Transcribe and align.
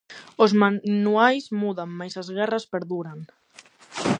Os 0.43 0.51
manuais 0.61 1.45
mudan, 1.61 1.89
mais 1.99 2.13
as 2.21 2.27
guerras 2.37 2.65
perduran. 2.73 3.19